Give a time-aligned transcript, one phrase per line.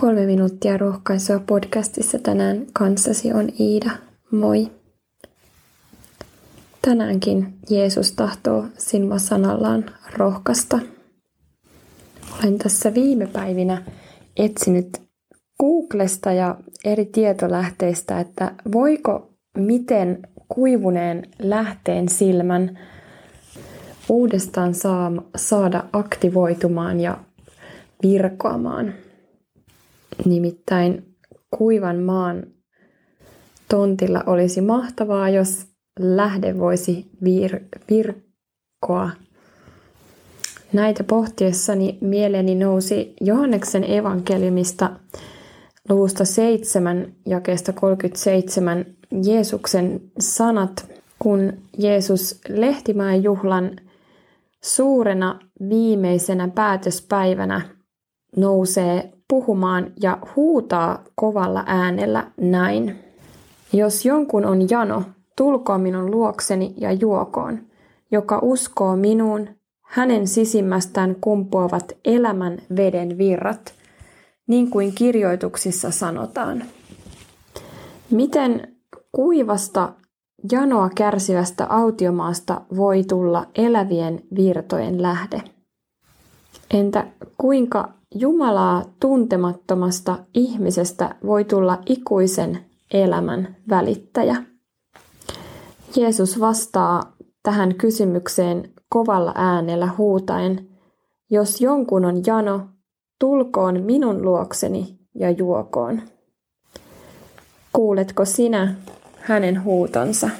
[0.00, 3.90] Kolme minuuttia rohkaisua podcastissa tänään kanssasi on Iida.
[4.30, 4.70] Moi!
[6.82, 9.84] Tänäänkin Jeesus tahtoo sinua sanallaan
[10.16, 10.78] rohkaista.
[12.38, 13.82] Olen tässä viime päivinä
[14.36, 14.88] etsinyt
[15.60, 22.78] Googlesta ja eri tietolähteistä, että voiko miten kuivuneen lähteen silmän
[24.08, 24.72] uudestaan
[25.36, 27.18] saada aktivoitumaan ja
[28.02, 28.94] virkoamaan–
[30.24, 31.16] Nimittäin
[31.58, 32.46] kuivan maan
[33.68, 35.66] tontilla olisi mahtavaa, jos
[36.00, 39.10] lähde voisi vir- virkkoa.
[40.72, 44.90] Näitä pohtiessani mieleeni nousi Johanneksen evankeliumista
[45.88, 48.86] luvusta 7 jakeesta 37
[49.24, 53.76] Jeesuksen sanat, kun Jeesus Lehtimäen juhlan
[54.64, 57.60] suurena viimeisenä päätöspäivänä
[58.36, 62.98] nousee puhumaan ja huutaa kovalla äänellä näin.
[63.72, 65.02] Jos jonkun on jano,
[65.36, 67.58] tulkoon minun luokseni ja juokoon.
[68.10, 69.48] Joka uskoo minuun,
[69.82, 73.74] hänen sisimmästään kumpuavat elämän veden virrat,
[74.46, 76.64] niin kuin kirjoituksissa sanotaan.
[78.10, 78.76] Miten
[79.12, 79.92] kuivasta
[80.52, 85.42] janoa kärsivästä autiomaasta voi tulla elävien virtojen lähde?
[86.70, 87.06] Entä
[87.38, 92.58] kuinka Jumalaa tuntemattomasta ihmisestä voi tulla ikuisen
[92.92, 94.42] elämän välittäjä.
[95.96, 100.68] Jeesus vastaa tähän kysymykseen kovalla äänellä huutaen,
[101.30, 102.68] jos jonkun on jano,
[103.20, 106.02] tulkoon minun luokseni ja juokoon.
[107.72, 108.74] Kuuletko sinä
[109.16, 110.30] hänen huutonsa?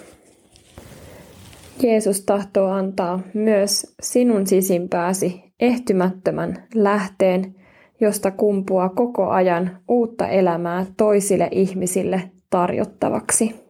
[1.82, 7.54] Jeesus tahtoo antaa myös sinun sisimpääsi ehtymättömän lähteen,
[8.00, 13.68] josta kumpuaa koko ajan uutta elämää toisille ihmisille tarjottavaksi.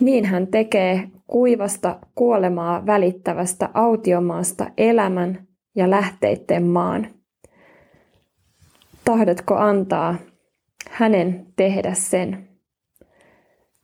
[0.00, 7.06] Niin hän tekee kuivasta kuolemaa välittävästä autiomaasta elämän ja lähteitten maan.
[9.04, 10.14] Tahdotko antaa
[10.90, 12.48] hänen tehdä sen?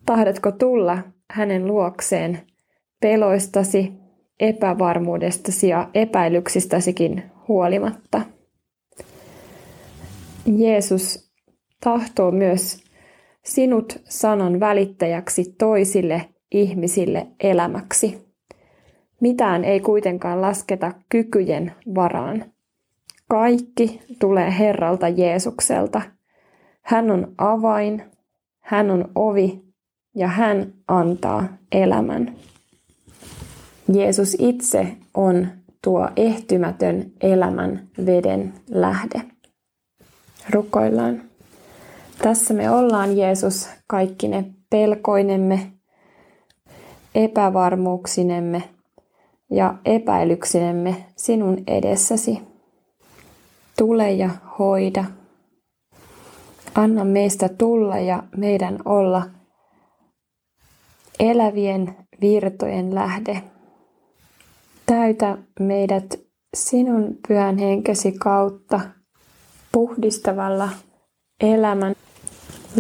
[0.07, 0.99] Tahdotko tulla
[1.31, 2.39] hänen luokseen
[3.01, 3.93] peloistasi,
[4.41, 8.23] epävarmuudestasi ja epäilyksistäsikin huolimatta?
[10.47, 11.31] Jeesus
[11.81, 12.85] tahtoo myös
[13.45, 18.31] sinut sanan välittäjäksi toisille ihmisille elämäksi.
[19.21, 22.45] Mitään ei kuitenkaan lasketa kykyjen varaan.
[23.29, 26.03] Kaikki tulee Herralta Jeesukselta.
[26.83, 28.03] Hän on avain,
[28.61, 29.63] hän on ovi
[30.15, 32.35] ja hän antaa elämän.
[33.93, 35.49] Jeesus itse on
[35.83, 39.23] tuo ehtymätön elämän veden lähde.
[40.53, 41.23] Rukoillaan.
[42.23, 45.73] Tässä me ollaan, Jeesus, kaikki ne pelkoinemme,
[47.15, 48.63] epävarmuuksinemme
[49.51, 52.43] ja epäilyksinemme sinun edessäsi.
[53.79, 55.05] Tule ja hoida.
[56.75, 59.23] Anna meistä tulla ja meidän olla
[61.21, 63.43] elävien virtojen lähde.
[64.87, 66.21] Täytä meidät
[66.57, 68.81] sinun pyhän henkesi kautta–
[69.73, 70.69] puhdistavalla
[71.41, 71.95] elämän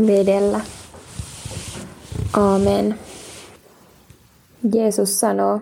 [0.06, 0.60] vedellä.
[2.32, 2.98] Amen.
[4.74, 5.60] Jeesus sanoo,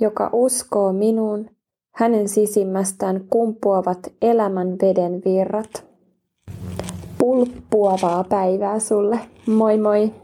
[0.00, 1.50] joka uskoo minuun,
[1.94, 5.86] hänen sisimmästään kumpuavat elämän veden virrat.
[7.18, 9.20] Pulppuavaa päivää sulle.
[9.46, 10.21] Moi moi!